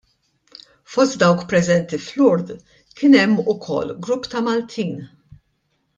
[0.93, 5.01] Fost dawk preżenti f'Lourdes kien hemm ukoll grupp ta' Maltin.